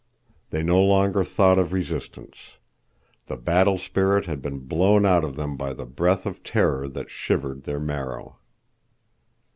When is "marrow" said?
7.79-8.39